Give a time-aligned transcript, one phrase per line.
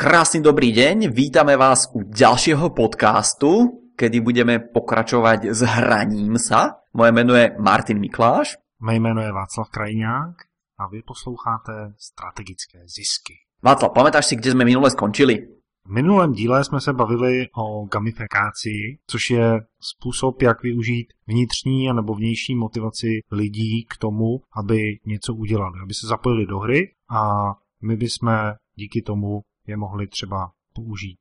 [0.00, 6.80] Krásny dobrý deň, vítame vás u ďalšieho podcastu, kedy budeme pokračovať s hraním sa.
[6.96, 8.56] Moje meno je Martin Mikláš.
[8.80, 10.36] Moje jméno je Václav Krajňák
[10.80, 13.44] a vy posloucháte Strategické zisky.
[13.60, 15.36] Václav, pamätáš si, kde sme minule skončili?
[15.84, 22.14] V minulém díle jsme se bavili o gamifikaci, což je způsob, jak využít vnitřní nebo
[22.14, 27.96] vnější motivaci lidí k tomu, aby něco udělali, aby se zapojili do hry a my
[27.96, 29.40] bychom díky tomu
[29.70, 31.20] je mohli třeba použít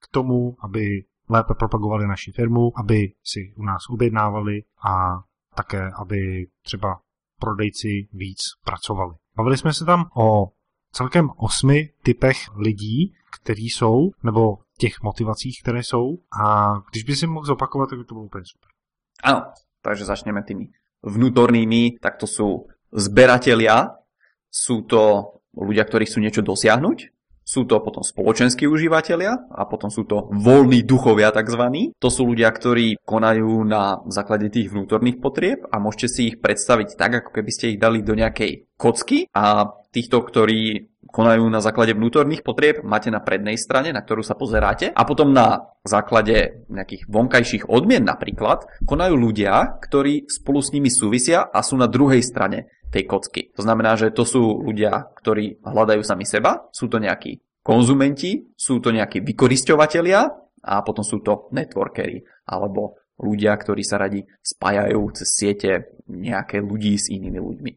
[0.00, 5.22] k tomu, aby lépe propagovali naši firmu, aby si u nás objednávali a
[5.56, 7.00] také, aby třeba
[7.40, 9.14] prodejci víc pracovali.
[9.36, 10.52] Bavili jsme se tam o
[10.92, 17.26] celkem osmi typech lidí, kteří jsou, nebo těch motivacích, které jsou a když by si
[17.26, 18.68] mohl zopakovat, tak by to bylo úplně super.
[19.22, 23.94] Áno, takže začneme tými vnútornými, tak to sú zberatelia,
[24.50, 26.98] sú to ľudia, ktorí chcú niečo dosiahnuť,
[27.42, 31.92] sú to potom spoločenskí užívateľia a potom sú to voľní duchovia tzv.
[31.98, 36.94] To sú ľudia, ktorí konajú na základe tých vnútorných potrieb a môžete si ich predstaviť
[36.94, 39.26] tak, ako keby ste ich dali do nejakej kocky.
[39.34, 44.32] A týchto, ktorí konajú na základe vnútorných potrieb, máte na prednej strane, na ktorú sa
[44.32, 44.90] pozeráte.
[44.96, 51.44] A potom na základe nejakých vonkajších odmien napríklad konajú ľudia, ktorí spolu s nimi súvisia
[51.44, 53.42] a sú na druhej strane tej kocky.
[53.56, 58.84] To znamená, že to sú ľudia, ktorí hľadajú sami seba, sú to nejakí konzumenti, sú
[58.84, 60.20] to nejakí vykorisťovateľia
[60.62, 65.70] a potom sú to networkery alebo ľudia, ktorí sa radi spájajú cez siete
[66.10, 67.72] nejaké ľudí s inými ľuďmi.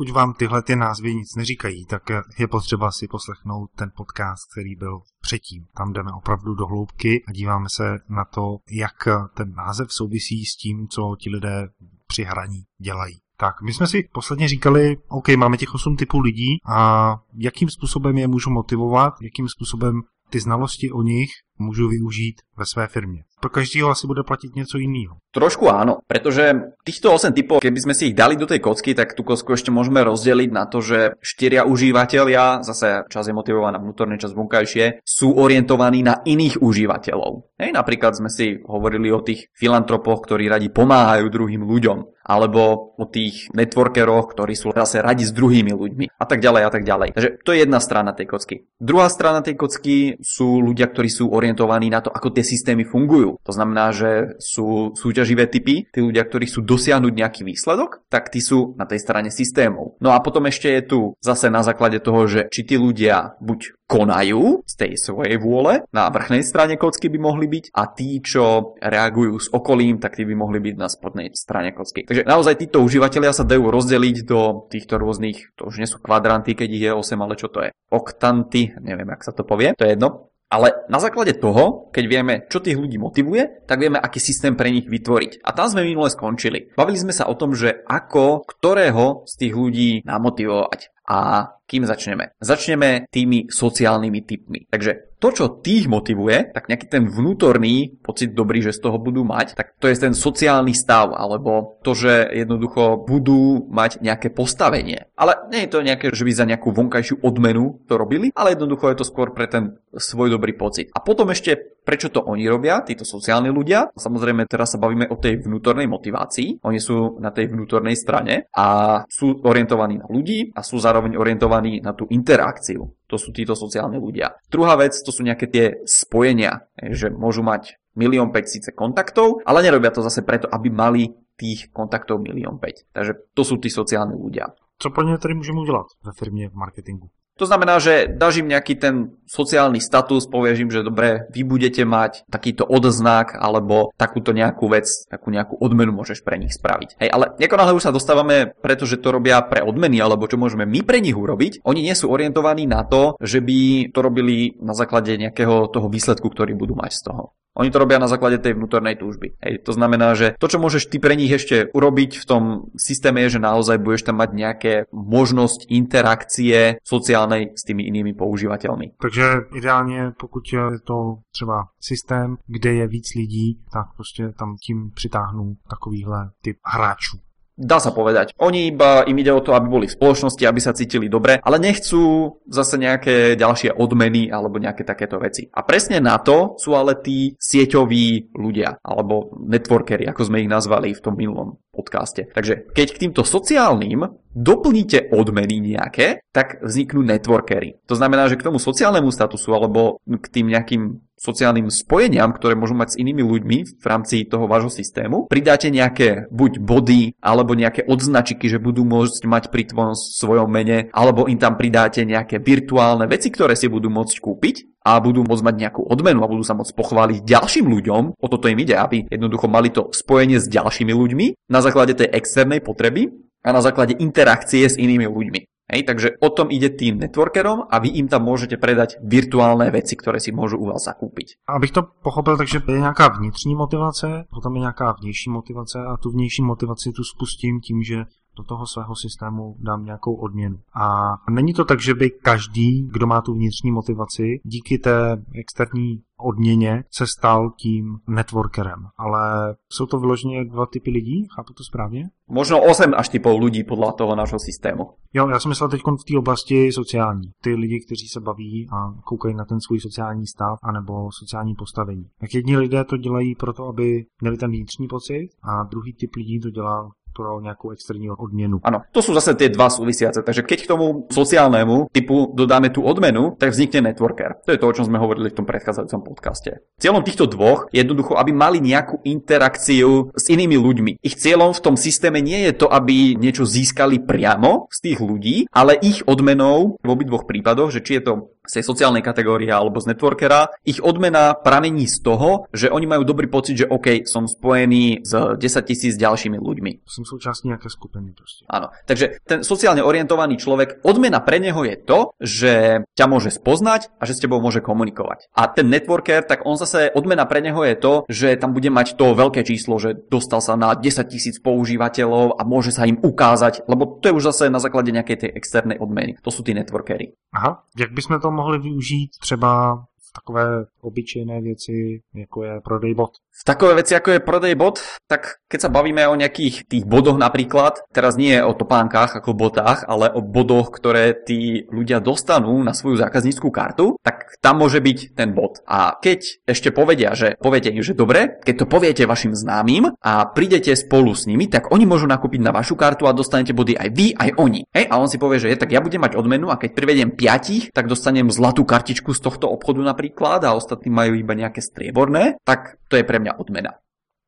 [0.00, 2.02] Pokud vám tyhle ty názvy nic neříkají, tak
[2.38, 5.66] je potřeba si poslechnout ten podcast, který byl předtím.
[5.76, 8.96] Tam jdeme opravdu do hloubky a díváme se na to, jak
[9.34, 11.68] ten název souvisí s tím, co ti lidé
[12.06, 13.20] při hraní dělají.
[13.40, 18.18] Tak, my jsme si posledně říkali, OK, máme těch 8 typů lidí a jakým způsobem
[18.18, 21.30] je můžu motivovat, jakým způsobem ty znalosti o nich
[21.60, 23.22] můžu využít ve své firmě.
[23.40, 25.16] Pro každého asi bude platit něco jiného.
[25.30, 29.14] Trošku áno, pretože týchto 8 typov, keby sme si ich dali do tej kocky, tak
[29.14, 34.18] tú kocku ešte môžeme rozdeliť na to, že štyria užívateľia, zase čas je motivovaná vnútorne,
[34.18, 37.56] čas vonkajšie, sú orientovaní na iných užívateľov.
[37.62, 43.04] Hej, napríklad sme si hovorili o tých filantropoch, ktorí radi pomáhajú druhým ľuďom alebo o
[43.10, 47.08] tých networkeroch, ktorí sú zase radi s druhými ľuďmi a tak ďalej a tak ďalej.
[47.16, 48.70] Takže to je jedna strana tej kocky.
[48.78, 53.38] Druhá strana tej kocky sú ľudia, ktorí sú orientovaní na to, ako tie systémy fungujú.
[53.42, 58.38] To znamená, že sú súťaživé typy, tí ľudia, ktorí sú dosiahnuť nejaký výsledok, tak tí
[58.42, 59.98] sú na tej strane systémov.
[59.98, 63.80] No a potom ešte je tu zase na základe toho, že či tí ľudia buď
[63.90, 68.78] konajú z tej svojej vôle, na vrchnej strane kocky by mohli byť a tí, čo
[68.78, 72.06] reagujú s okolím, tak tí by mohli byť na spodnej strane kocky.
[72.06, 76.54] Takže naozaj títo užívateľia sa dajú rozdeliť do týchto rôznych, to už nie sú kvadranty,
[76.54, 77.74] keď ich je 8, ale čo to je?
[77.90, 80.29] Oktanty, neviem, ak sa to povie, to je jedno.
[80.50, 84.74] Ale na základe toho, keď vieme, čo tých ľudí motivuje, tak vieme, aký systém pre
[84.74, 85.46] nich vytvoriť.
[85.46, 86.74] A tam sme minule skončili.
[86.74, 90.90] Bavili sme sa o tom, že ako ktorého z tých ľudí namotivovať.
[91.06, 91.18] A
[91.66, 92.34] kým začneme?
[92.42, 94.66] Začneme tými sociálnymi typmi.
[94.66, 99.22] Takže to, čo tých motivuje, tak nejaký ten vnútorný pocit dobrý, že z toho budú
[99.22, 105.12] mať, tak to je ten sociálny stav, alebo to, že jednoducho budú mať nejaké postavenie.
[105.14, 108.88] Ale nie je to nejaké, že by za nejakú vonkajšiu odmenu to robili, ale jednoducho
[108.88, 110.88] je to skôr pre ten svoj dobrý pocit.
[110.96, 111.52] A potom ešte,
[111.84, 113.92] prečo to oni robia, títo sociálni ľudia.
[113.92, 116.64] Samozrejme, teraz sa bavíme o tej vnútornej motivácii.
[116.64, 121.84] Oni sú na tej vnútornej strane a sú orientovaní na ľudí a sú zároveň orientovaní
[121.84, 122.88] na tú interakciu.
[123.10, 124.38] To sú títo sociálni ľudia.
[124.48, 129.66] Druhá vec, to sú nejaké tie spojenia, že môžu mať milión 5 síce kontaktov, ale
[129.66, 132.94] nerobia to zase preto, aby mali tých kontaktov milión 5.
[132.94, 134.54] Takže to sú tí sociálni ľudia.
[134.82, 137.08] Co pro ně tedy můžeme udělat ve firmě v marketingu?
[137.40, 141.88] To znamená, že dáš im nejaký ten sociálny status, povieš im, že dobre, vy budete
[141.88, 147.00] mať takýto odznak alebo takúto nejakú vec, takú nejakú odmenu môžeš pre nich spraviť.
[147.00, 150.84] Hej, ale nekonáhle už sa dostávame, pretože to robia pre odmeny alebo čo môžeme my
[150.84, 155.16] pre nich urobiť, oni nie sú orientovaní na to, že by to robili na základe
[155.16, 157.32] nejakého toho výsledku, ktorý budú mať z toho.
[157.58, 159.34] Oni to robia na základe tej vnútornej túžby.
[159.42, 162.42] Hej, to znamená, že to, čo môžeš ty pre nich ešte urobiť v tom
[162.78, 169.00] systéme je, že naozaj budeš tam mať nejaké možnosť interakcie sociálnej s tými inými používateľmi.
[169.02, 169.24] Takže
[169.54, 175.56] ideálně, pokud je to třeba systém, kde je víc lidí, tak prostě tam tím přitáhnu
[175.70, 177.18] takovýhle typ hráčů.
[177.60, 178.32] Dá sa povedať.
[178.40, 181.60] Oni iba im ide o to, aby boli v spoločnosti, aby sa cítili dobre, ale
[181.60, 185.44] nechcú zase nejaké ďalšie odmeny alebo nejaké takéto veci.
[185.52, 190.96] A presne na to sú ale tí sieťoví ľudia, alebo networkery, ako sme ich nazvali
[190.96, 192.32] v tom minulom podcaste.
[192.32, 197.82] Takže keď k týmto sociálnym doplníte odmeny nejaké, tak vzniknú networkery.
[197.90, 202.72] To znamená, že k tomu sociálnemu statusu alebo k tým nejakým sociálnym spojeniam, ktoré môžu
[202.72, 207.84] mať s inými ľuďmi v rámci toho vášho systému, pridáte nejaké buď body, alebo nejaké
[207.84, 213.04] odznačiky, že budú môcť mať pri tvojom svojom mene, alebo im tam pridáte nejaké virtuálne
[213.04, 216.56] veci, ktoré si budú môcť kúpiť a budú môcť mať nejakú odmenu a budú sa
[216.56, 218.16] môcť pochváliť ďalším ľuďom.
[218.16, 222.08] O toto im ide, aby jednoducho mali to spojenie s ďalšími ľuďmi na základe tej
[222.16, 223.12] externej potreby
[223.44, 225.40] a na základe interakcie s inými ľuďmi.
[225.70, 229.94] Hej, takže o tom ide tým networkerom a vy im tam môžete predať virtuálne veci,
[229.94, 231.46] ktoré si môžu u vás zakúpiť.
[231.46, 236.10] Abych to pochopil, takže je nějaká vnitřní motivace, potom je nějaká vnější motivace a tu
[236.10, 237.98] vnější motivaci tu spustím tím, že
[238.36, 240.58] do toho svého systému dám nějakou odměnu.
[240.74, 246.02] A není to tak, že by každý, kdo má tu vnitřní motivaci, díky té externí
[246.20, 248.86] odměně se stal tím networkerem.
[248.98, 252.08] Ale jsou to vyloženě dva typy lidí, chápu to správně?
[252.28, 254.90] Možno 8 až typov lidí podle toho našeho systému.
[255.14, 257.30] Jo, já jsem myslel teď v té oblasti sociální.
[257.42, 262.06] Ty lidi, kteří se baví a koukají na ten svůj sociální stav anebo sociální postavení.
[262.20, 266.40] Tak jedni lidé to dělají proto, aby měli ten vnitřní pocit a druhý typ lidí
[266.40, 268.62] to dělá pro nejakú externí odmenu.
[268.62, 270.22] Áno, to sú zase tie dva súvisiace.
[270.22, 274.40] Takže keď k tomu sociálnemu typu dodáme tú odmenu, tak vznikne networker.
[274.46, 276.62] To je to, o čom sme hovorili v tom predchádzajúcom podcaste.
[276.78, 280.92] Cieľom týchto dvoch je jednoducho, aby mali nejakú interakciu s inými ľuďmi.
[281.02, 285.36] Ich cieľom v tom systéme nie je to, aby niečo získali priamo z tých ľudí,
[285.50, 288.12] ale ich odmenou v obidvoch prípadoch, že či je to
[288.50, 293.06] z tej sociálnej kategórie alebo z networkera, ich odmena pramení z toho, že oni majú
[293.06, 296.82] dobrý pocit, že OK, som spojený s 10 tisíc ďalšími ľuďmi.
[296.90, 298.42] Som súčasť nejaké skupiny proste.
[298.50, 303.94] Áno, takže ten sociálne orientovaný človek, odmena pre neho je to, že ťa môže spoznať
[304.00, 305.30] a že s tebou môže komunikovať.
[305.38, 308.98] A ten networker, tak on zase, odmena pre neho je to, že tam bude mať
[308.98, 313.68] to veľké číslo, že dostal sa na 10 tisíc používateľov a môže sa im ukázať,
[313.68, 316.16] lebo to je už zase na základe nejakej tej externej odmeny.
[316.24, 317.14] To sú tí networkery.
[317.30, 319.78] Aha, jak by sme to mohli využít třeba
[320.12, 323.10] takové obyčejné věci, jako je prodej bot.
[323.40, 324.76] V takové veci, ako je prodej bot,
[325.08, 329.88] tak keď sa bavíme o nejakých tých bodoch napríklad, teraz nie o topánkach ako botách,
[329.88, 335.16] ale o bodoch, ktoré tí ľudia dostanú na svoju zákazníckú kartu, tak tam môže byť
[335.16, 335.64] ten bod.
[335.64, 340.28] A keď ešte povedia, že poviete im, že dobre, keď to poviete vašim známym a
[340.28, 343.88] prídete spolu s nimi, tak oni môžu nakúpiť na vašu kartu a dostanete body aj
[343.94, 344.68] vy, aj oni.
[344.74, 347.16] Hej, a on si povie, že je, tak ja budem mať odmenu a keď privediem
[347.16, 352.40] piatich, tak dostanem zlatú kartičku z tohto obchodu napríklad a ostatní majú iba nejaké strieborné,
[352.40, 353.76] tak to je pre mňa odmena.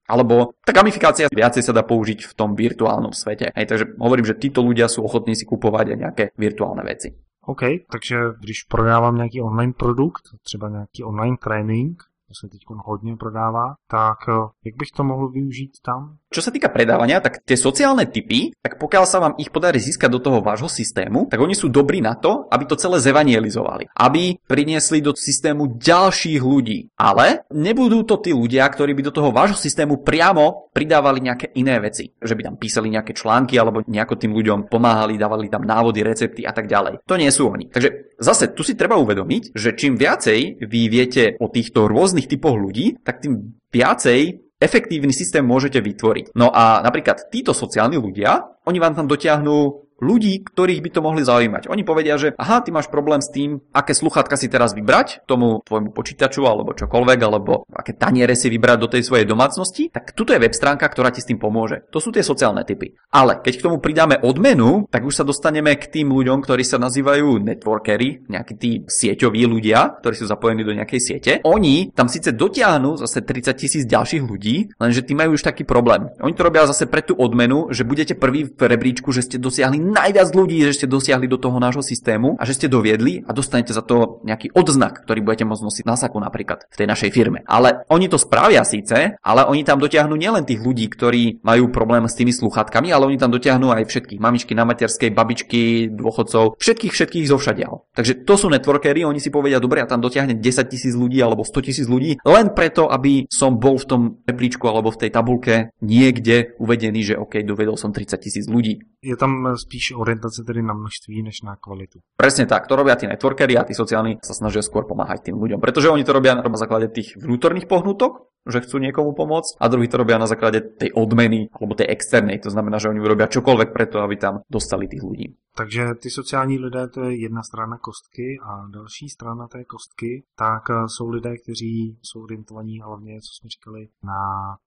[0.04, 3.48] Alebo tá gamifikácia viacej sa dá použiť v tom virtuálnom svete.
[3.56, 7.16] Hej, takže hovorím, že títo ľudia sú ochotní si kupovať aj nejaké virtuálne veci.
[7.48, 13.16] OK, takže když prodávám nějaký online produkt, třeba nějaký online trénink, to se teď hodně
[13.16, 16.16] prodává, tak eh, jak bych to mohl využít tam?
[16.32, 20.08] Čo sa týka predávania, tak tie sociálne typy, tak pokiaľ sa vám ich podarí získať
[20.08, 23.93] do toho vášho systému, tak oni sú dobrí na to, aby to celé zevangelizovali.
[23.93, 26.88] Aby priniesli do systému ďalších ľudí.
[26.96, 31.76] Ale nebudú to tí ľudia, ktorí by do toho vášho systému priamo pridávali nejaké iné
[31.84, 32.08] veci.
[32.17, 36.49] Že by tam písali nejaké články alebo nejako tým ľuďom pomáhali, dávali tam návody, recepty
[36.49, 37.05] a tak ďalej.
[37.05, 37.69] To nie sú oni.
[37.69, 42.56] Takže zase tu si treba uvedomiť, že čím viacej vy viete o týchto rôznych typoch
[42.56, 46.38] ľudí, tak tým viacej efektívny systém môžete vytvoriť.
[46.38, 51.22] No a napríklad títo sociálni ľudia, oni vám tam dotiahnu ľudí, ktorých by to mohli
[51.22, 51.70] zaujímať.
[51.70, 55.62] Oni povedia, že aha, ty máš problém s tým, aké sluchátka si teraz vybrať tomu
[55.62, 60.35] tvojmu počítaču alebo čokoľvek, alebo aké taniere si vybrať do tej svojej domácnosti, tak tuto
[60.35, 61.87] je web stránka, ktorá ti s tým pomôže.
[61.94, 62.99] To sú tie sociálne typy.
[63.14, 66.82] Ale keď k tomu pridáme odmenu, tak už sa dostaneme k tým ľuďom, ktorí sa
[66.82, 71.32] nazývajú networkery, nejakí tí sieťoví ľudia, ktorí sú zapojení do nejakej siete.
[71.47, 76.09] Oni tam síce dotiahnu zase 30 tisíc ďalších ľudí, lenže tí majú už taký problém.
[76.25, 79.91] Oni to robia zase pre tú odmenu, že budete prvý v rebríčku, že ste dosiahli
[79.92, 83.76] najviac ľudí, že ste dosiahli do toho nášho systému a že ste doviedli a dostanete
[83.76, 87.44] za to nejaký odznak, ktorý budete môcť nosiť na saku napríklad v tej našej firme.
[87.44, 92.08] Ale oni to spravia síce, ale oni tam dotiahnu nielen tých ľudí, ktorí majú problém
[92.08, 96.92] s tými sluchatkami, ale oni tam dotiahnu aj všetkých mamičky na materskej, babičky, dôchodcov, všetkých,
[96.96, 97.92] všetkých zo všadiaľ.
[97.92, 101.44] Takže to sú networkery, oni si povedia, dobre, ja tam dotiahnem 10 tisíc ľudí alebo
[101.44, 105.54] 100 tisíc ľudí, len preto, aby som bol v tom replíčku alebo v tej tabulke
[105.82, 108.80] niekde uvedený, že OK, dovedol som 30 tisíc ľudí.
[109.02, 111.98] Je tam spíš spíš orientace tedy na množství než na kvalitu.
[112.16, 115.58] Presne tak, to robia tí networkery a tí sociálni sa snažia skôr pomáhať tým ľuďom,
[115.58, 119.90] pretože oni to robia na základe tých vnútorných pohnutok, že chcú niekomu pomôcť a druhý
[119.90, 123.74] to robia na základe tej odmeny alebo tej externej, to znamená, že oni urobia čokoľvek
[123.74, 125.34] preto, aby tam dostali tých ľudí.
[125.54, 130.70] Takže ty sociální lidé to je jedna strana kostky a další strana té kostky, tak
[130.70, 134.22] eh, jsou lidé, kteří jsou orientovaní hlavně, co jsme říkali, na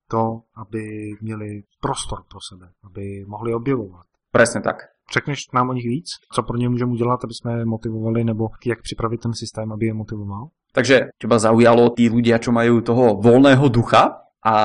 [0.08, 4.06] to, aby měli prostor pro sebe, aby mohli objevovat.
[4.32, 4.95] Presne tak.
[5.14, 6.08] Řekneš nám o nich víc?
[6.34, 9.94] Co pro ně můžeme udělat, aby jsme motivovali, nebo jak připravit ten systém, aby je
[9.94, 10.48] motivoval?
[10.76, 14.58] Takže teba zaujalo tí ľudia, čo majú toho voľného ducha, a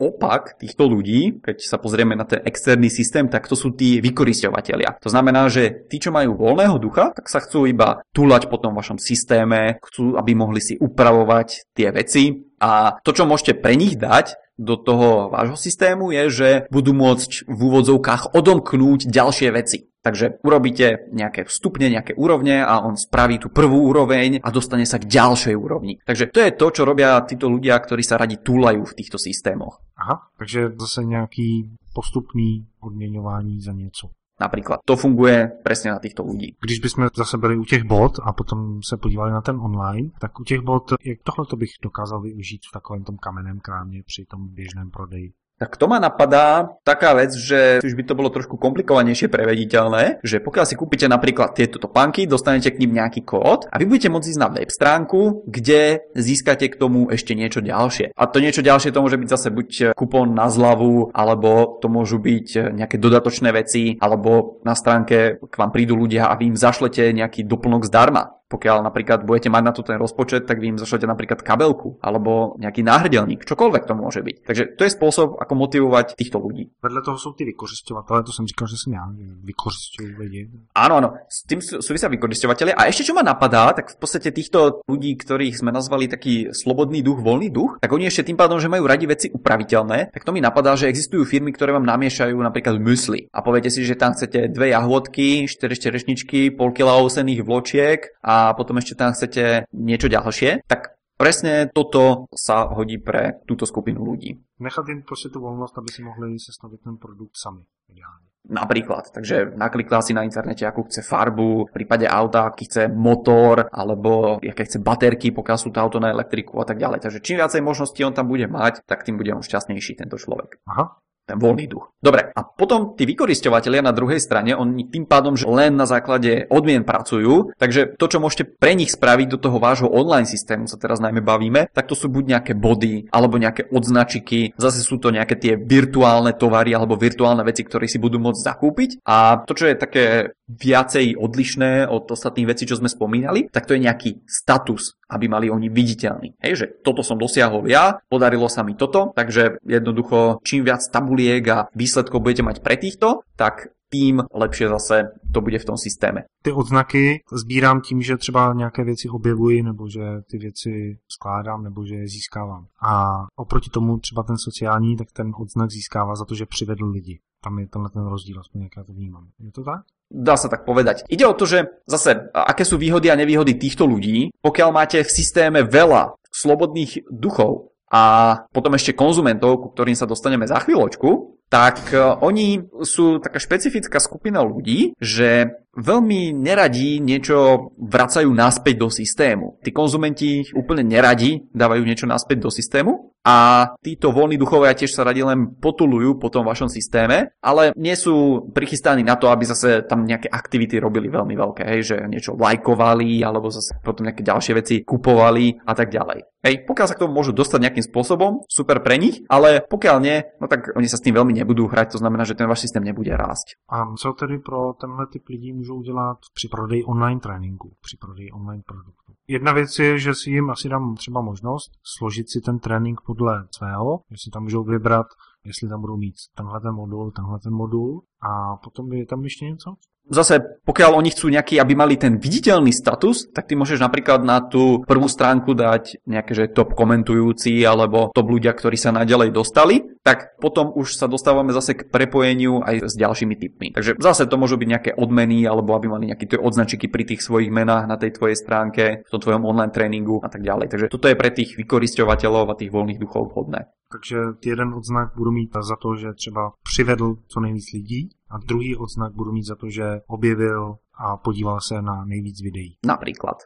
[0.00, 4.96] opak týchto ľudí, keď sa pozrieme na ten externý systém, tak to sú tí vykoristovateľia.
[5.04, 8.72] To znamená, že tí, čo majú voľného ducha, tak sa chcú iba túlať po tom
[8.72, 14.00] vašom systéme, chcú, aby mohli si upravovať tie veci a to, čo môžete pre nich
[14.00, 19.88] dať, do toho vášho systému je, že budú môcť v úvodzovkách odomknúť ďalšie veci.
[20.00, 24.96] Takže urobíte nejaké vstupne, nejaké úrovne a on spraví tú prvú úroveň a dostane sa
[24.96, 26.00] k ďalšej úrovni.
[26.00, 29.84] Takže to je to, čo robia títo ľudia, ktorí sa radi túlajú v týchto systémoch.
[30.00, 34.08] Aha, takže zase nejaký postupný odměňování za něco.
[34.40, 34.80] Napríklad.
[34.84, 36.56] To funguje presne na týchto ľudí.
[36.60, 40.40] Když bychom zase byli u těch bod a potom se podívali na ten online, tak
[40.40, 44.24] u těch bod, jak tohle to bych dokázal využít v takovém tom kamenném krámě při
[44.24, 45.32] tom běžném prodeji?
[45.60, 50.40] Tak to ma napadá taká vec, že už by to bolo trošku komplikovanejšie prevediteľné, že
[50.40, 54.30] pokiaľ si kúpite napríklad tieto topánky, dostanete k ním nejaký kód a vy budete môcť
[54.32, 58.16] ísť na web stránku, kde získate k tomu ešte niečo ďalšie.
[58.16, 62.16] A to niečo ďalšie to môže byť zase buď kupón na zľavu, alebo to môžu
[62.16, 67.12] byť nejaké dodatočné veci, alebo na stránke k vám prídu ľudia a vy im zašlete
[67.12, 68.39] nejaký doplnok zdarma.
[68.50, 72.58] Pokiaľ napríklad budete mať na to ten rozpočet, tak vy im zašlete napríklad kabelku alebo
[72.58, 74.36] nejaký náhrdelník, čokoľvek to môže byť.
[74.42, 76.74] Takže to je spôsob, ako motivovať týchto ľudí.
[76.82, 79.06] Vedle toho sú tí vykořišťovateľe, to som říkal, že ja,
[79.46, 80.40] vykořišťujú ľudí.
[80.74, 82.74] Áno, áno, s tým súvisia vykořišťovateľe.
[82.74, 87.06] A ešte čo ma napadá, tak v podstate týchto ľudí, ktorých sme nazvali taký slobodný
[87.06, 90.34] duch, voľný duch, tak oni ešte tým pádom, že majú radi veci upraviteľné, tak to
[90.34, 93.30] mi napadá, že existujú firmy, ktoré vám namiešajú napríklad mysli.
[93.30, 98.39] A poviete si, že tam chcete dve jahôdky, 4 šterešničky, pol kila ovsených vločiek a
[98.40, 104.00] a potom ešte tam chcete niečo ďalšie, tak presne toto sa hodí pre túto skupinu
[104.00, 104.40] ľudí.
[104.56, 107.68] Nechať im proste tú voľnosť, aby si mohli sestaviť ten produkt sami.
[107.92, 108.32] Ideálne.
[108.40, 113.68] Napríklad, takže naklikla si na internete, akú chce farbu, v prípade auta, aký chce motor,
[113.68, 117.04] alebo aké chce baterky, pokiaľ sú to auto na elektriku a tak ďalej.
[117.04, 120.56] Takže čím viacej možností on tam bude mať, tak tým bude on šťastnejší tento človek.
[120.64, 120.96] Aha,
[121.26, 121.90] ten voľný duch.
[122.00, 126.48] Dobre, a potom tí vykoristovateľia na druhej strane, oni tým pádom, že len na základe
[126.48, 130.80] odmien pracujú, takže to, čo môžete pre nich spraviť do toho vášho online systému, sa
[130.80, 135.12] teraz najmä bavíme, tak to sú buď nejaké body, alebo nejaké odznačiky, zase sú to
[135.12, 138.90] nejaké tie virtuálne tovary alebo virtuálne veci, ktoré si budú môcť zakúpiť.
[139.04, 140.04] A to, čo je také
[140.50, 145.46] viacej odlišné od ostatných vecí, čo sme spomínali, tak to je nejaký status, aby mali
[145.46, 146.34] oni viditeľný.
[146.42, 151.44] Hej, že toto som dosiahol ja, podarilo sa mi toto, takže jednoducho čím viac tabuliek
[151.48, 156.24] a výsledkov budete mať pre týchto, tak tým lepšie zase to bude v tom systéme.
[156.42, 161.86] Ty odznaky sbírám tím, že třeba nějaké věci objevuji, nebo že ty věci skládám, nebo
[161.86, 162.66] že je získávám.
[162.82, 167.18] A oproti tomu třeba ten sociální, tak ten odznak získává za to, že přivedl lidi.
[167.40, 169.32] Tam je tenhle ten rozdíl, aspoň jak ja to vnímam.
[169.40, 169.88] Je to tak?
[170.12, 171.08] Dá sa tak povedať.
[171.08, 175.08] Ide o to, že zase, aké sú výhody a nevýhody týchto ľudí, pokiaľ máte v
[175.08, 181.90] systéme veľa slobodných duchov a potom ešte konzumentov, ku ktorým sa dostaneme za chvíľočku, tak
[181.90, 189.58] e, oni sú taká špecifická skupina ľudí, že veľmi neradí niečo vracajú naspäť do systému.
[189.66, 195.04] Tí konzumenti úplne neradi dávajú niečo naspäť do systému a títo voľní duchovia tiež sa
[195.04, 199.84] radi len potulujú po tom vašom systéme, ale nie sú prichystaní na to, aby zase
[199.84, 204.52] tam nejaké aktivity robili veľmi veľké, hej, že niečo lajkovali alebo zase potom nejaké ďalšie
[204.56, 206.24] veci kupovali a tak ďalej.
[206.40, 210.24] Hej, pokiaľ sa k tomu môžu dostať nejakým spôsobom, super pre nich, ale pokiaľ nie,
[210.40, 212.80] no tak oni sa s tým veľmi nebudú hrať, to znamená, že ten váš systém
[212.80, 213.60] nebude rásť.
[213.68, 218.30] A co tedy pro tenhle typ lidí můžou dělat při prodeji online tréninku, při prodeji
[218.32, 219.12] online produktu?
[219.28, 223.48] Jedna věc je, že si jim asi dám třeba možnost složit si ten trénink podle
[223.50, 225.06] svého, že si tam můžou vybrat,
[225.44, 229.44] jestli tam budou mít tenhle ten modul, tenhle ten modul a potom je tam ještě
[229.44, 229.74] něco?
[230.10, 234.42] Zase, pokiaľ oni chcú nejaký, aby mali ten viditeľný status, tak ty môžeš napríklad na
[234.42, 239.86] tú prvú stránku dať nejaké, že top komentujúci alebo top ľudia, ktorí sa naďalej dostali,
[240.02, 243.68] tak potom už sa dostávame zase k prepojeniu aj s ďalšími typmi.
[243.70, 247.22] Takže zase to môžu byť nejaké odmeny alebo aby mali nejaké tie odznačiky pri tých
[247.22, 250.74] svojich menách na tej tvojej stránke, v tom tvojom online tréningu a tak ďalej.
[250.74, 253.70] Takže toto je pre tých vykoristovateľov a tých voľných duchov vhodné.
[253.94, 258.76] Takže jeden odznak budu mít za to, že třeba přivedl co nejvíc lidí a druhý
[258.76, 262.76] odznak budu mít za to, že objevil a podíval se na nejvíc videí.
[262.86, 263.36] Napríklad.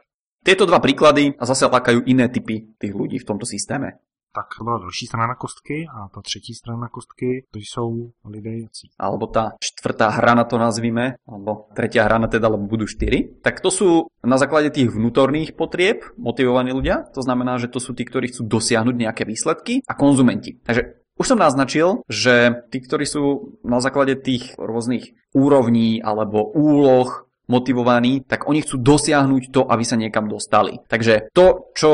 [0.45, 4.79] Tieto dva príklady zase lákajú iné typy tých ľudí v tomto systéme tak to byla
[4.79, 8.91] další strana kostky a ta třetí strana kostky, to jsou lidé jací.
[8.99, 13.39] Alebo tá čtvrtá hrana to nazvime, alebo tretia hrana teda, lebo budú štyri.
[13.43, 13.89] Tak to sú
[14.27, 18.43] na základe tých vnútorných potrieb motivovaní ľudia, to znamená, že to sú tí, ktorí chcú
[18.51, 20.59] dosiahnuť nejaké výsledky a konzumenti.
[20.67, 27.25] Takže Už som naznačil, že tí, ktorí sú na základe tých rôznych úrovní alebo úloh
[27.45, 30.81] motivovaní, tak oni chcú dosiahnuť to, aby sa niekam dostali.
[30.89, 31.91] Takže to, čo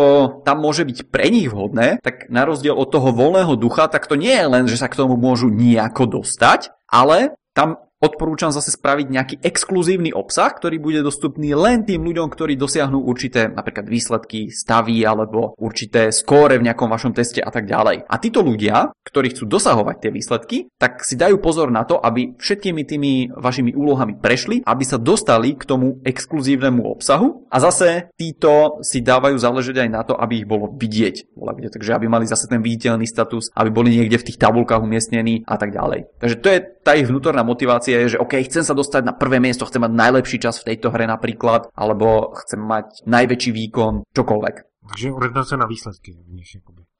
[0.47, 4.15] tam môže byť pre nich vhodné, tak na rozdiel od toho voľného ducha, tak to
[4.15, 9.07] nie je len, že sa k tomu môžu nejako dostať, ale tam Odporúčam zase spraviť
[9.13, 15.05] nejaký exkluzívny obsah, ktorý bude dostupný len tým ľuďom, ktorí dosiahnu určité napríklad výsledky, stavy
[15.05, 18.09] alebo určité skóre v nejakom vašom teste a tak ďalej.
[18.09, 22.41] A títo ľudia, ktorí chcú dosahovať tie výsledky, tak si dajú pozor na to, aby
[22.41, 28.81] všetkými tými vašimi úlohami prešli, aby sa dostali k tomu exkluzívnemu obsahu a zase títo
[28.81, 31.37] si dávajú záležať aj na to, aby ich bolo vidieť.
[31.69, 35.61] Takže aby mali zase ten viditeľný status, aby boli niekde v tých tabulkách umiestnení a
[35.61, 36.09] tak ďalej.
[36.17, 39.15] Takže to je tá ich vnútorná motivácia motivácia je, že OK, chcem sa dostať na
[39.15, 44.07] prvé miesto, chcem mať najlepší čas v tejto hre napríklad, alebo chcem mať najväčší výkon,
[44.15, 44.57] čokoľvek.
[44.91, 46.19] Takže orientácia na výsledky.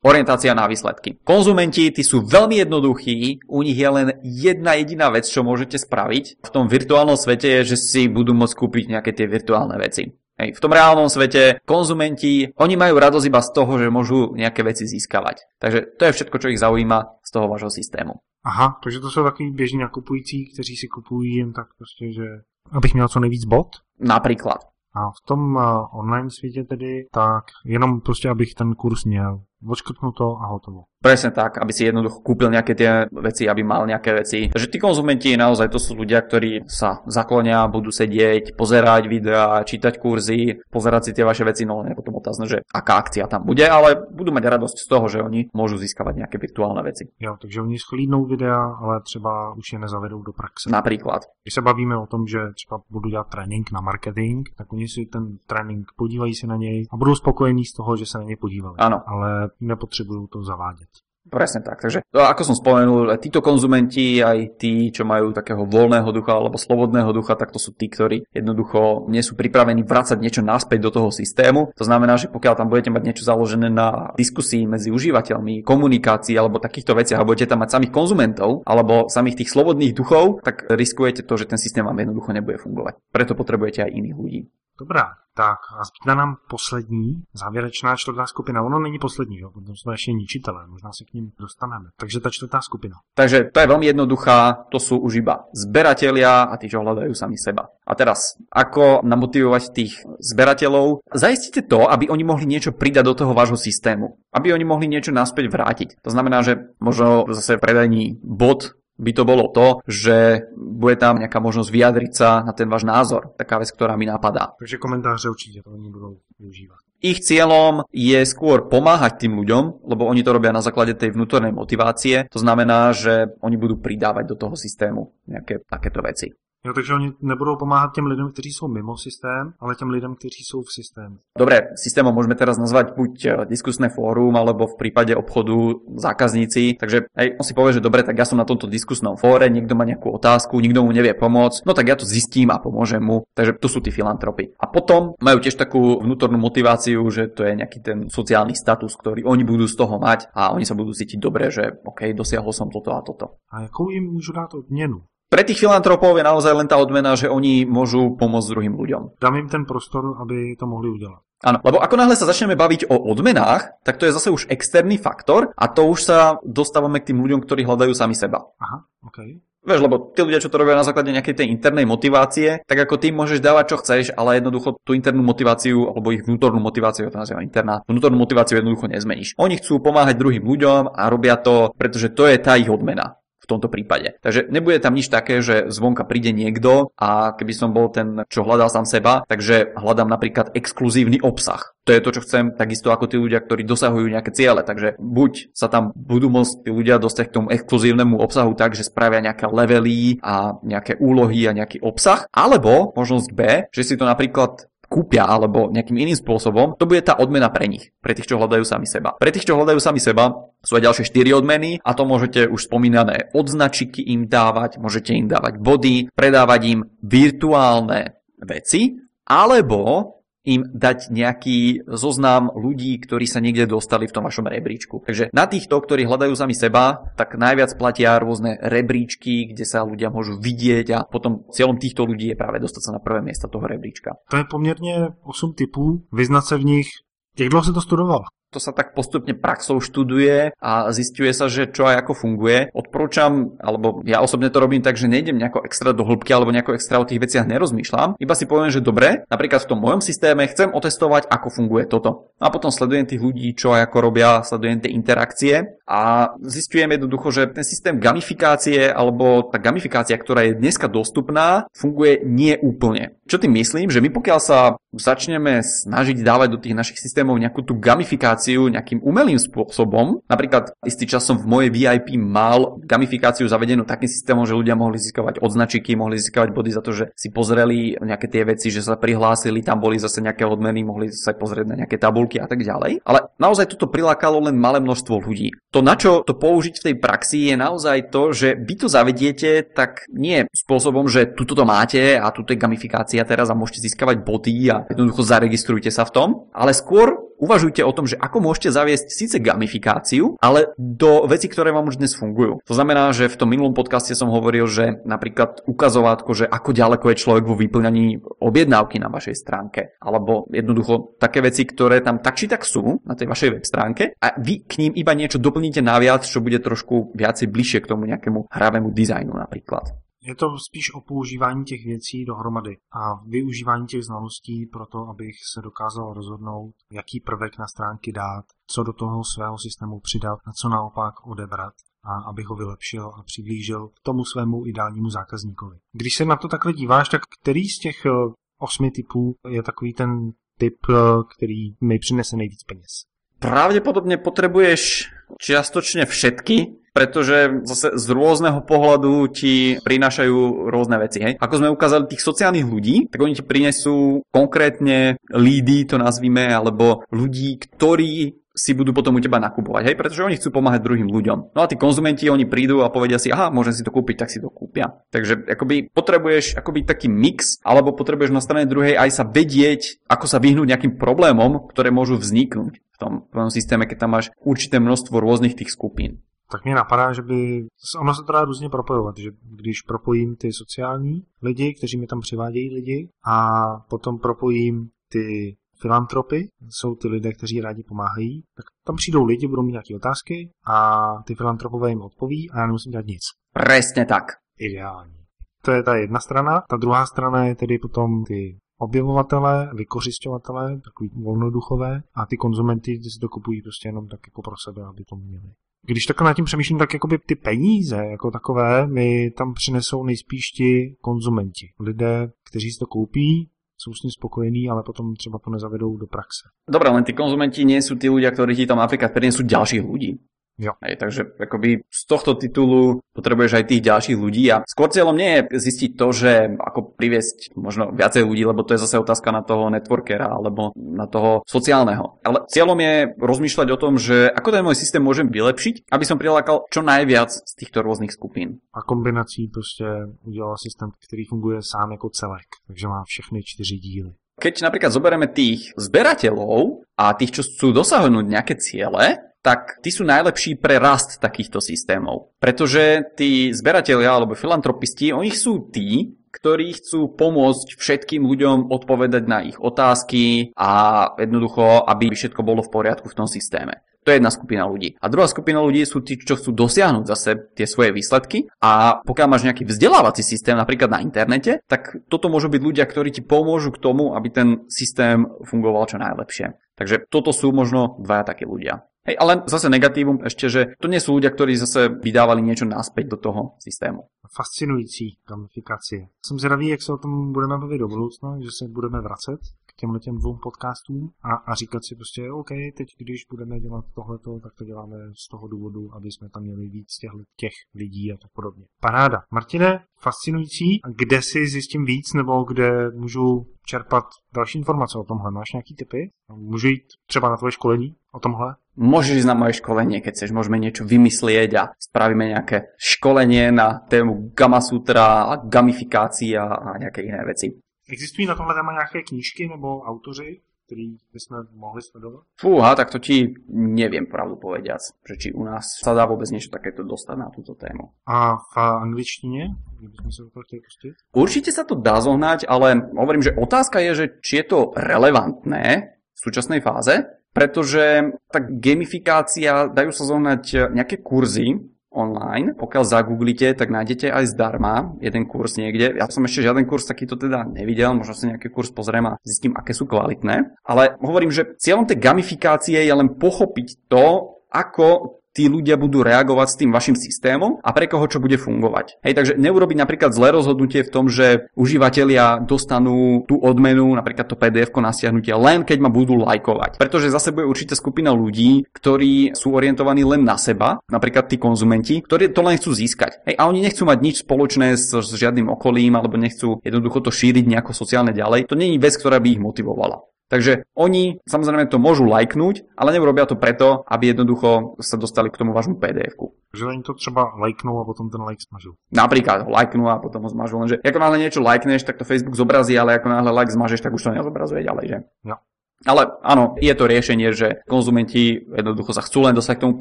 [0.07, 1.19] Orientácia na výsledky.
[1.27, 6.47] Konzumenti, tí sú veľmi jednoduchí, u nich je len jedna jediná vec, čo môžete spraviť.
[6.47, 10.07] V tom virtuálnom svete je, že si budú môcť kúpiť nejaké tie virtuálne veci.
[10.41, 14.65] Hej, v tom reálnom svete konzumenti, oni majú radosť iba z toho, že môžu nejaké
[14.65, 15.61] veci získavať.
[15.61, 18.25] Takže to je všetko, čo ich zaujíma z toho vášho systému.
[18.45, 22.25] Aha, takže to jsou takový běžní nakupující, kteří si kupují jen tak prostě, že
[22.73, 23.69] abych měl co nejvíc bod?
[24.01, 24.59] Například.
[24.95, 30.41] A v tom uh, online světě tedy, tak jenom prostě, abych ten kurz měl odškrtnuto
[30.41, 30.89] a hotovo.
[31.01, 34.53] Presne tak, aby si jednoducho kúpil nejaké tie veci, aby mal nejaké veci.
[34.53, 39.97] Takže tí konzumenti naozaj to sú ľudia, ktorí sa zaklonia, budú sedieť, pozerať videá, čítať
[39.97, 43.65] kurzy, pozerať si tie vaše veci, no je potom otázne, že aká akcia tam bude,
[43.65, 47.09] ale budú mať radosť z toho, že oni môžu získavať nejaké virtuálne veci.
[47.17, 50.71] Jo, takže oni schlídnou videa, ale třeba už je nezavedou do praxe.
[50.71, 51.23] Napríklad.
[51.45, 55.07] Když se bavíme o tom, že třeba budu dělat trénink na marketing, tak oni si
[55.07, 58.37] ten trénink podívají se na něj a budou spokojení z toho, že se na něj
[58.37, 58.77] podívali.
[58.79, 59.03] Ano.
[59.07, 60.91] Ale nepotrebujú to zavádět.
[61.21, 61.85] Presne tak.
[61.85, 67.13] Takže ako som spomenul, títo konzumenti, aj tí, čo majú takého voľného ducha alebo slobodného
[67.13, 71.09] ducha, tak to sú tí, ktorí jednoducho nie sú pripravení vrácať niečo naspäť do toho
[71.13, 71.77] systému.
[71.77, 76.57] To znamená, že pokiaľ tam budete mať niečo založené na diskusii medzi užívateľmi, komunikácii alebo
[76.57, 81.29] takýchto veciach a budete tam mať samých konzumentov alebo samých tých slobodných duchov, tak riskujete
[81.29, 82.97] to, že ten systém vám jednoducho nebude fungovať.
[83.13, 84.41] Preto potrebujete aj iných ľudí.
[84.81, 88.63] Dobrá, tak a zbývá nám poslední, závěrečná čtvrtá skupina.
[88.63, 91.85] Ono není poslední, jo, potom jsou ještě ničitelé, možná se k ním dostaneme.
[91.97, 92.97] Takže ta čtvrtá skupina.
[93.15, 97.37] Takže to je veľmi jednoduchá, to sú už iba zberatelia a tí, čo hľadajú sami
[97.37, 97.69] seba.
[97.85, 100.01] A teraz, ako namotivovať tých
[100.33, 101.05] zberateľov?
[101.13, 104.17] Zajistite to, aby oni mohli niečo pridať do toho vášho systému.
[104.33, 105.89] Aby oni mohli niečo naspäť vrátiť.
[106.01, 111.41] To znamená, že možno zase predajní bod by to bolo to, že bude tam nejaká
[111.41, 113.33] možnosť vyjadriť sa na ten váš názor.
[113.41, 114.53] Taká vec, ktorá mi napadá.
[114.61, 116.81] Takže komentáře určite to oni budú využívať.
[117.01, 121.49] Ich cieľom je skôr pomáhať tým ľuďom, lebo oni to robia na základe tej vnútornej
[121.49, 122.29] motivácie.
[122.29, 126.37] To znamená, že oni budú pridávať do toho systému nejaké takéto veci.
[126.67, 130.45] Jo, takže oni nebudou pomáhat těm lidem, kteří jsou mimo systém, ale těm lidem, kteří
[130.45, 131.17] jsou v systému.
[131.39, 136.77] Dobre, systémom môžeme teraz nazvať buď e, diskusné fórum, alebo v prípade obchodu zákazníci.
[136.77, 139.73] Takže aj on si povie, že dobre, tak ja som na tomto diskusnom fóre, niekto
[139.73, 143.25] má nejakú otázku, nikto mu nevie pomôcť, no tak ja to zistím a pomôžem mu.
[143.33, 144.53] Takže to sú tí filantropy.
[144.61, 149.25] A potom majú tiež takú vnútornú motiváciu, že to je nejaký ten sociálny status, ktorý
[149.25, 152.69] oni budú z toho mať a oni sa budú cítiť dobre, že OK, dosiahol som
[152.69, 153.41] toto a toto.
[153.49, 155.09] A jakou im môžu dať odměnu?
[155.31, 159.23] Pre tých filantropov je naozaj len tá odmena, že oni môžu pomôcť druhým ľuďom.
[159.23, 161.23] Dám im ten prostor, aby to mohli udelať.
[161.47, 164.99] Áno, lebo ako náhle sa začneme baviť o odmenách, tak to je zase už externý
[164.99, 168.43] faktor a to už sa dostávame k tým ľuďom, ktorí hľadajú sami seba.
[168.59, 169.39] Aha, OK.
[169.61, 172.99] Vieš, lebo tí ľudia, čo to robia na základe nejakej tej internej motivácie, tak ako
[172.99, 177.21] ty môžeš dávať, čo chceš, ale jednoducho tú internú motiváciu, alebo ich vnútornú motiváciu, to
[177.21, 179.37] nazýva interná, vnútornú motiváciu jednoducho nezmeníš.
[179.39, 183.20] Oni chcú pomáhať druhým ľuďom a robia to, pretože to je tá ich odmena
[183.51, 184.17] tomto prípade.
[184.23, 188.47] Takže nebude tam nič také, že zvonka príde niekto a keby som bol ten, čo
[188.47, 191.75] hľadal sám seba, takže hľadám napríklad exkluzívny obsah.
[191.89, 194.63] To je to, čo chcem, takisto ako tí ľudia, ktorí dosahujú nejaké ciele.
[194.63, 198.87] Takže buď sa tam budú môcť tí ľudia dostať k tomu exkluzívnemu obsahu tak, že
[198.87, 203.41] spravia nejaké levely a nejaké úlohy a nejaký obsah, alebo možnosť B,
[203.75, 207.95] že si to napríklad kúpia alebo nejakým iným spôsobom, to bude tá odmena pre nich,
[208.03, 209.15] pre tých, čo hľadajú sami seba.
[209.15, 212.67] Pre tých, čo hľadajú sami seba, sú aj ďalšie 4 odmeny a to môžete už
[212.67, 218.99] spomínané odznačiky im dávať, môžete im dávať body, predávať im virtuálne veci,
[219.31, 225.05] alebo im dať nejaký zoznam ľudí, ktorí sa niekde dostali v tom vašom rebríčku.
[225.05, 230.09] Takže na týchto, ktorí hľadajú sami seba, tak najviac platia rôzne rebríčky, kde sa ľudia
[230.09, 233.69] môžu vidieť a potom cieľom týchto ľudí je práve dostať sa na prvé miesto toho
[233.69, 234.17] rebríčka.
[234.33, 236.89] To je pomerne 8 typů, vyznať sa v nich.
[237.37, 238.25] Jak dlho si to studoval?
[238.51, 242.75] To sa tak postupne praxou študuje a zistuje sa, že čo aj ako funguje.
[242.75, 246.75] Odporúčam, alebo ja osobne to robím tak, že nejdem nejako extra do hĺbky alebo nejako
[246.75, 248.19] extra o tých veciach nerozmýšľam.
[248.19, 252.35] Iba si poviem, že dobre, napríklad v tom mojom systéme chcem otestovať, ako funguje toto.
[252.43, 255.55] A potom sledujem tých ľudí, čo aj ako robia, sledujem tie interakcie
[255.87, 262.27] a zistujem jednoducho, že ten systém gamifikácie alebo tá gamifikácia, ktorá je dneska dostupná, funguje
[262.27, 263.15] nie úplne.
[263.31, 267.63] Čo tým myslím, že my pokiaľ sa začneme snažiť dávať do tých našich systémov nejakú
[267.63, 273.85] tú gamifikáciu nejakým umelým spôsobom, napríklad istý čas som v mojej VIP mal gamifikáciu zavedenú
[273.85, 277.99] takým systémom, že ľudia mohli získavať odznačiky, mohli získavať body za to, že si pozreli
[278.01, 281.77] nejaké tie veci, že sa prihlásili, tam boli zase nejaké odmeny, mohli sa pozrieť na
[281.85, 283.03] nejaké tabulky a tak ďalej.
[283.03, 285.51] Ale naozaj toto prilákalo len malé množstvo ľudí.
[285.71, 289.71] To, na čo to použiť v tej praxi, je naozaj to, že vy to zavediete
[289.75, 294.23] tak nie spôsobom, že tuto to máte a tuto je gamifikácia teraz a môžete získavať
[294.23, 298.71] body a jednoducho zaregistrujte sa v tom, ale skôr uvažujte o tom, že ako môžete
[298.71, 302.63] zaviesť síce gamifikáciu, ale do veci, ktoré vám už dnes fungujú.
[302.63, 307.07] To znamená, že v tom minulom podcaste som hovoril, že napríklad ukazovátko, že ako ďaleko
[307.11, 312.39] je človek vo vyplňaní objednávky na vašej stránke, alebo jednoducho také veci, ktoré tam tak
[312.39, 315.83] či tak sú na tej vašej web stránke a vy k ním iba niečo doplníte
[315.83, 320.10] naviac, čo bude trošku viacej bližšie k tomu nejakému hravému dizajnu napríklad.
[320.23, 325.35] Je to spíš o používání těch věcí dohromady a využívání těch znalostí pro to, abych
[325.55, 330.53] se dokázal rozhodnout, jaký prvek na stránky dát, co do toho svého systému přidat a
[330.53, 335.77] co naopak odebrat a abych ho vylepšil a přiblížil tomu svému ideálnímu zákazníkovi.
[335.93, 338.11] Když se na to takhle díváš, tak který z těch eh,
[338.59, 340.95] osmi typů je takový ten typ, eh,
[341.37, 343.11] který mi přinese nejvíc peněz?
[343.41, 345.09] Pravdepodobne potrebuješ
[345.41, 351.19] čiastočne všetky, pretože zase z rôzneho pohľadu ti prinášajú rôzne veci.
[351.23, 351.33] Hej?
[351.39, 357.07] Ako sme ukázali tých sociálnych ľudí, tak oni ti prinesú konkrétne lídy, to nazvime, alebo
[357.11, 361.55] ľudí, ktorí si budú potom u teba nakupovať, hej, pretože oni chcú pomáhať druhým ľuďom.
[361.55, 364.29] No a tí konzumenti, oni prídu a povedia si, aha, môžem si to kúpiť, tak
[364.29, 365.01] si to kúpia.
[365.15, 370.27] Takže akoby potrebuješ akoby taký mix, alebo potrebuješ na strane druhej aj sa vedieť, ako
[370.27, 374.35] sa vyhnúť nejakým problémom, ktoré môžu vzniknúť v tom, v tom systéme, keď tam máš
[374.43, 377.67] určité množstvo rôznych tých skupín tak mě napadá, že by,
[378.01, 382.21] ono se to dá různě propojovat, že když propojím ty sociální lidi, kteří mi tam
[382.21, 383.61] přivádějí lidi a
[383.91, 389.63] potom propojím ty filantropy, jsou ty lidé, kteří rádi pomáhají, tak tam přijdou lidi, budou
[389.63, 393.23] mít nějaké otázky a ty filantropové jim odpoví a já nemusím dělat nic.
[393.65, 394.25] Přesně tak.
[394.59, 395.17] Ideální.
[395.63, 396.63] To je ta jedna strana.
[396.69, 403.19] Ta druhá strana je tedy potom ty objevovatele, vykořišťovatele, takový volnoduchové a ty konzumenty si
[403.21, 405.53] to kupují prostě jenom tak jako pro sebe, aby to měli.
[405.87, 410.51] Když takhle nad tím přemýšlím, tak jakoby ty peníze jako takové mi tam přinesou nejspíš
[410.51, 411.73] ti konzumenti.
[411.81, 416.07] Lidé, kteří si to koupí, sú s tým spokojení, ale potom třeba to nezavedou do
[416.07, 416.53] praxe.
[416.69, 420.21] Dobre, len tí konzumenti nie sú tí ľudia, ktorí ti tam napríklad prinesú ďalších ľudí.
[420.61, 420.77] Jo.
[420.85, 425.41] Hej, takže akoby z tohto titulu potrebuješ aj tých ďalších ľudí a skôr cieľom nie
[425.41, 429.41] je zistiť to, že ako priviesť možno viacej ľudí, lebo to je zase otázka na
[429.41, 432.21] toho networkera alebo na toho sociálneho.
[432.21, 436.21] Ale cieľom je rozmýšľať o tom, že ako ten môj systém môžem vylepšiť, aby som
[436.21, 438.61] prilákal čo najviac z týchto rôznych skupín.
[438.77, 439.85] A kombinací prostě
[440.29, 444.13] udělal systém, který funguje sám jako celek, takže má všechny čtyři díly.
[444.41, 450.05] Keď napríklad zoberieme tých zberateľov a tých, čo chcú dosahnuť nejaké ciele, tak tí sú
[450.05, 452.33] najlepší pre rast takýchto systémov.
[452.41, 459.43] Pretože tí zberatelia alebo filantropisti, oni sú tí, ktorí chcú pomôcť všetkým ľuďom odpovedať na
[459.43, 463.83] ich otázky a jednoducho, aby všetko bolo v poriadku v tom systéme.
[464.05, 464.97] To je jedna skupina ľudí.
[464.97, 468.49] A druhá skupina ľudí sú tí, čo chcú dosiahnuť zase tie svoje výsledky.
[468.65, 473.13] A pokiaľ máš nejaký vzdelávací systém, napríklad na internete, tak toto môžu byť ľudia, ktorí
[473.13, 476.57] ti pomôžu k tomu, aby ten systém fungoval čo najlepšie.
[476.81, 478.89] Takže toto sú možno dvaja takí ľudia.
[479.01, 483.17] Hej, ale zase negatívum ešte, že to nie sú ľudia, ktorí zase vydávali niečo naspäť
[483.17, 484.13] do toho systému.
[484.37, 485.97] Fascinující gamifikace.
[486.27, 489.75] Jsem zvědavý, jak se o tom budeme bavit do budoucna, že se budeme vracet k
[489.75, 494.41] těmhle těm dvou podcastům a, a říkat si prostě, OK, teď když budeme dělat tohleto,
[494.41, 498.17] tak to děláme z toho důvodu, aby jsme tam měli víc těch, těch lidí a
[498.17, 498.65] tak podobně.
[498.81, 499.23] Paráda.
[499.31, 500.81] Martine, fascinující.
[500.97, 505.31] Kde si zjistím víc nebo kde můžu čerpat další informace o tomhle?
[505.31, 506.11] Máš nějaký typy?
[506.35, 508.57] Můžu jít třeba na tvoje školení o tomhle?
[508.81, 513.85] Môžeš ísť na moje školenie, keď chceš, môžeme niečo vymyslieť a spravíme nejaké školenie na
[513.85, 517.61] tému Gamma Sutra a gamifikácia a nejaké iné veci.
[517.85, 522.25] Existují na tohle téma nějaké knížky nebo autoři, který bychom mohli sledovat?
[522.41, 526.49] Fúha, tak to ti neviem pravdu povediac, že či u nás sa dá vôbec niečo
[526.55, 527.91] takéto dostať na túto tému.
[528.07, 529.51] A v angličtině?
[529.79, 530.95] Kdybychom sa chtěli pustit?
[531.13, 535.99] Určite sa to dá zohnať, ale hovorím, že otázka je, že či je to relevantné
[536.21, 541.57] v súčasnej fáze, pretože tá gamifikácia, dajú sa zohnať nejaké kurzy,
[541.91, 542.55] online.
[542.55, 545.99] Pokiaľ zagooglite, tak nájdete aj zdarma jeden kurz niekde.
[545.99, 549.59] Ja som ešte žiaden kurz takýto teda nevidel, možno si nejaký kurz pozriem a zistím,
[549.59, 550.55] aké sú kvalitné.
[550.63, 556.49] Ale hovorím, že cieľom tej gamifikácie je len pochopiť to, ako tí ľudia budú reagovať
[556.53, 559.01] s tým vašim systémom a pre koho čo bude fungovať.
[559.01, 564.37] Hej, takže neurobiť napríklad zlé rozhodnutie v tom, že užívateľia dostanú tú odmenu, napríklad to
[564.37, 566.77] pdf na stiahnutie, len keď ma budú lajkovať.
[566.77, 572.05] Pretože zase bude určitá skupina ľudí, ktorí sú orientovaní len na seba, napríklad tí konzumenti,
[572.05, 573.25] ktorí to len chcú získať.
[573.25, 577.09] Hej, a oni nechcú mať nič spoločné s, s žiadnym okolím alebo nechcú jednoducho to
[577.09, 578.45] šíriť nejako sociálne ďalej.
[578.53, 580.05] To je vec, ktorá by ich motivovala.
[580.31, 585.43] Takže oni samozrejme to môžu lajknúť, ale neurobia to preto, aby jednoducho sa dostali k
[585.43, 586.39] tomu vášmu PDF-ku.
[586.55, 588.79] Že oni to třeba lajknú a potom ten like zmažu.
[588.95, 590.63] Napríklad ho lajknú a potom ho zmažu.
[590.63, 593.91] Lenže ako náhle niečo lajkneš, tak to Facebook zobrazí, ale ako náhle like zmažeš, tak
[593.91, 594.99] už to nezobrazuje ďalej, že?
[595.27, 595.37] Jo.
[595.81, 599.81] Ale áno, je to riešenie, že konzumenti jednoducho sa chcú len dostať k tomu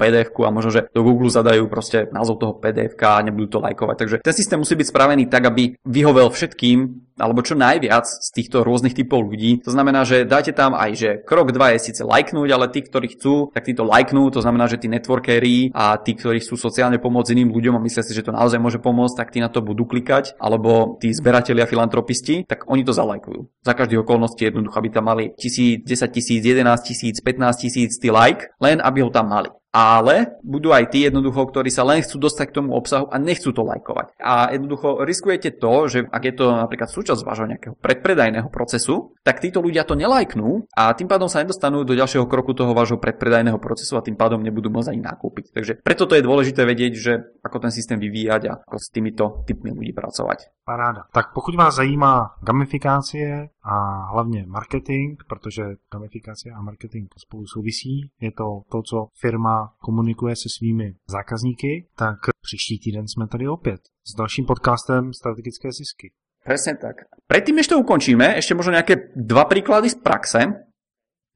[0.00, 3.96] pdf a možno, že do Google zadajú proste názov toho pdf a nebudú to lajkovať.
[4.00, 8.64] Takže ten systém musí byť spravený tak, aby vyhovel všetkým alebo čo najviac z týchto
[8.64, 9.60] rôznych typov ľudí.
[9.62, 13.14] To znamená, že dáte tam aj, že krok 2 je síce lajknúť, ale tí, ktorí
[13.14, 14.32] chcú, tak tí to lajknú.
[14.32, 18.02] To znamená, že tí networkery a tí, ktorí chcú sociálne pomôcť iným ľuďom a myslia
[18.02, 20.40] si, že to naozaj môže pomôcť, tak tí na to budú klikať.
[20.40, 23.62] Alebo tí zberatelia filantropisti, tak oni to zalajkujú.
[23.62, 28.08] Za každých okolností jednoducho, aby tam mali 1000, 10 tisíc, 11 tisíc, 15 tisíc tí
[28.08, 32.26] like, len aby ho tam mali ale budú aj tí jednoducho, ktorí sa len chcú
[32.26, 34.18] dostať k tomu obsahu a nechcú to lajkovať.
[34.18, 39.38] A jednoducho riskujete to, že ak je to napríklad súčasť vášho nejakého predpredajného procesu, tak
[39.38, 43.62] títo ľudia to nelajknú a tým pádom sa nedostanú do ďalšieho kroku toho vášho predpredajného
[43.62, 45.54] procesu a tým pádom nebudú môcť ani nakúpiť.
[45.54, 47.12] Takže preto to je dôležité vedieť, že
[47.46, 50.59] ako ten systém vyvíjať a ako s týmito typmi ľudí pracovať.
[50.70, 51.02] Paráda.
[51.12, 58.30] Tak pokud vás zajímá gamifikácie a hlavně marketing, protože gamifikácie a marketing spolu souvisí, je
[58.32, 64.14] to to, co firma komunikuje se svými zákazníky, tak příští týden jsme tady opět s
[64.14, 66.12] dalším podcastem Strategické zisky.
[66.44, 66.96] Presne tak.
[67.26, 70.40] Predtým, než to ukončíme, ešte možno nejaké dva príklady z praxe,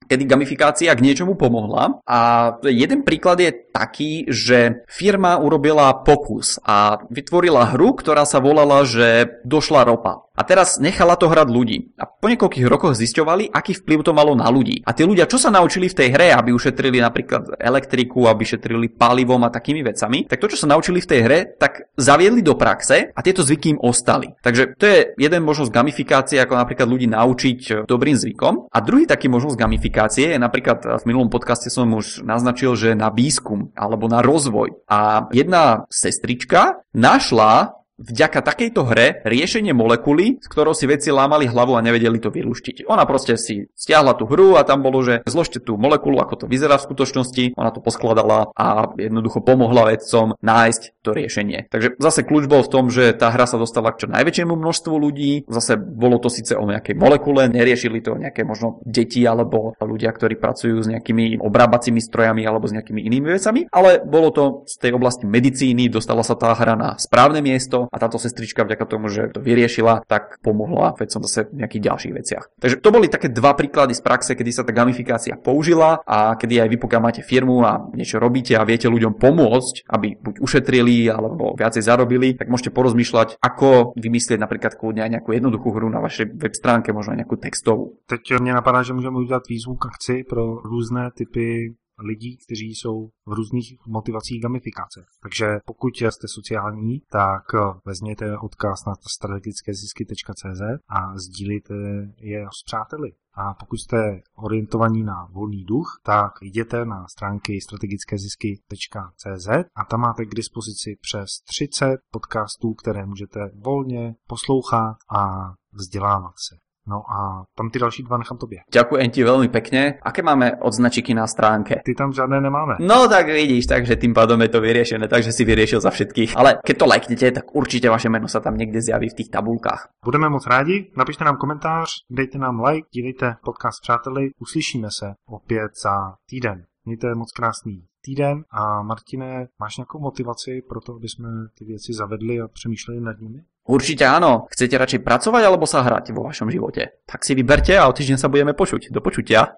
[0.08, 2.00] kedy gamifikácia k niečomu pomohla.
[2.08, 2.18] A
[2.64, 9.42] jeden príklad je taký, že firma urobila pokus a vytvorila hru, ktorá sa volala, že
[9.42, 10.24] došla ropa.
[10.34, 11.94] A teraz nechala to hrať ľudí.
[11.94, 14.82] A po niekoľkých rokoch zisťovali, aký vplyv to malo na ľudí.
[14.82, 18.90] A tí ľudia, čo sa naučili v tej hre, aby ušetrili napríklad elektriku, aby šetrili
[18.90, 22.58] palivom a takými vecami, tak to, čo sa naučili v tej hre, tak zaviedli do
[22.58, 24.34] praxe a tieto zvyky im ostali.
[24.42, 28.74] Takže to je jeden možnosť gamifikácie, ako napríklad ľudí naučiť dobrým zvykom.
[28.74, 33.06] A druhý taký možnosť gamifikácie je napríklad v minulom podcaste som už naznačil, že na
[33.06, 34.84] výskum alebo na rozvoj.
[34.90, 41.74] A jedna sestrička našla vďaka takejto hre riešenie molekuly, s ktorou si vedci lámali hlavu
[41.74, 42.84] a nevedeli to vylúštiť.
[42.88, 46.46] Ona proste si stiahla tú hru a tam bolo, že zložte tú molekulu, ako to
[46.46, 51.68] vyzerá v skutočnosti, ona to poskladala a jednoducho pomohla vedcom nájsť to riešenie.
[51.72, 54.94] Takže zase kľúč bol v tom, že tá hra sa dostala k čo najväčšiemu množstvu
[54.94, 60.12] ľudí, zase bolo to síce o nejakej molekule, neriešili to nejaké možno deti alebo ľudia,
[60.12, 64.76] ktorí pracujú s nejakými obrábacími strojami alebo s nejakými inými vecami, ale bolo to z
[64.80, 69.06] tej oblasti medicíny, dostala sa tá hra na správne miesto, a táto sestrička vďaka tomu,
[69.06, 72.44] že to vyriešila, tak pomohla vedcom zase v nejakých ďalších veciach.
[72.58, 76.58] Takže to boli také dva príklady z praxe, kedy sa tá gamifikácia použila a kedy
[76.58, 81.06] aj vy pokiaľ máte firmu a niečo robíte a viete ľuďom pomôcť, aby buď ušetrili
[81.06, 86.02] alebo viacej zarobili, tak môžete porozmýšľať, ako vymyslieť napríklad kľudne aj nejakú jednoduchú hru na
[86.02, 88.00] vašej web stránke, možno aj nejakú textovú.
[88.06, 93.08] Teď mě napadá, že můžeme udělat výzvu k akci pro různé typy lidí, kteří jsou
[93.26, 95.04] v různých motivacích gamifikace.
[95.22, 97.42] Takže pokud jste sociální, tak
[97.84, 101.74] vezměte odkaz na strategickézisky.cz a sdílíte
[102.20, 103.12] je s přáteli.
[103.36, 110.24] A pokud jste orientovaní na volný duch, tak jděte na stránky strategickézisky.cz a tam máte
[110.24, 116.63] k dispozici přes 30 podcastů, které můžete volně poslouchat a vzdělávat se.
[116.86, 118.58] No a tam ty další dva nechám tobě.
[118.72, 119.96] Ďakujem ti veľmi pekne.
[120.04, 121.80] Aké máme odznačiky na stránke?
[121.84, 122.76] Ty tam žádné nemáme.
[122.80, 126.36] No tak vidíš, takže tým pádom je to vyriešené, takže si vyriešil za všetkých.
[126.36, 129.88] Ale keď to lajknete, tak určite vaše meno sa tam niekde zjaví v tých tabulkách.
[130.04, 135.72] Budeme moc rádi, napište nám komentář, dejte nám like, dílejte podcast přáteli, uslyšíme se opět
[135.84, 136.64] za týden.
[136.84, 141.92] Mějte moc krásný týden a Martine, máš nějakou motivaci pro to, aby jsme ty věci
[141.92, 143.38] zavedli a přemýšleli nad nimi?
[143.64, 144.44] Určite áno.
[144.52, 147.00] Chcete radšej pracovať alebo sa hrať vo vašom živote?
[147.08, 148.92] Tak si vyberte a o týždeň sa budeme počuť.
[148.92, 149.56] Do počutia.